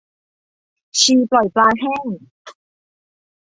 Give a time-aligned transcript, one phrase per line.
[0.99, 2.05] ชีปล่อยปลาแห้ง